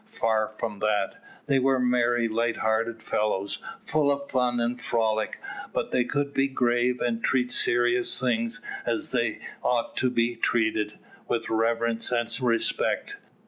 [0.09, 1.23] Far from that.
[1.45, 5.37] They were merry, light hearted fellows, full of fun and frolic,
[5.73, 10.97] but they could be grave, and treat serious things as they ought to be treated,
[11.27, 13.17] with reverence and respect.